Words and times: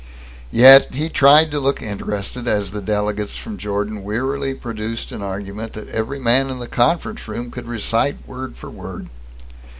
Yet 0.49 0.95
he 0.95 1.09
tried 1.09 1.51
to 1.51 1.59
look 1.59 1.79
interested 1.83 2.47
as 2.47 2.71
the 2.71 2.81
delegate 2.81 3.29
from 3.29 3.57
Jordan 3.59 4.03
wearily 4.03 4.55
produced 4.55 5.11
an 5.11 5.21
argument 5.21 5.73
that 5.73 5.89
every 5.89 6.17
man 6.17 6.49
in 6.49 6.57
the 6.57 6.67
conference 6.67 7.27
room 7.27 7.51
could 7.51 7.67
recite 7.67 8.27
word 8.27 8.57
for 8.57 8.71
word. 8.71 9.09